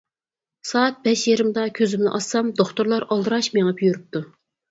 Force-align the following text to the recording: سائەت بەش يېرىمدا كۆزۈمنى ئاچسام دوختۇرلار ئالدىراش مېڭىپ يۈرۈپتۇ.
سائەت 0.67 0.95
بەش 1.07 1.25
يېرىمدا 1.31 1.65
كۆزۈمنى 1.81 2.13
ئاچسام 2.13 2.49
دوختۇرلار 2.61 3.05
ئالدىراش 3.17 3.53
مېڭىپ 3.59 3.87
يۈرۈپتۇ. 3.89 4.23